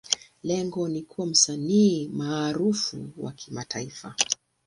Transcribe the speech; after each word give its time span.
Lengo 0.43 0.87
ni 0.87 1.01
kuwa 1.01 1.27
msanii 1.27 2.07
maarufu 2.09 3.09
wa 3.17 3.31
kimataifa. 3.31 4.15